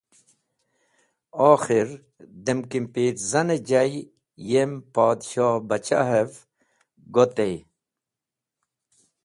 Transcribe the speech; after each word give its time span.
Okhir, 1.47 1.87
dem 2.47 2.59
kimpirzan 2.71 3.49
jay 3.69 3.91
yem 4.49 4.71
Podshohbachahev 4.93 6.31
gotey. 7.13 7.55